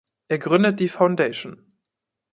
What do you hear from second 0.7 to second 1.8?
die Foundation.